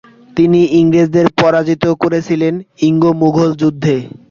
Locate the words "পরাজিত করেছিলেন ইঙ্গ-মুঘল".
1.39-3.49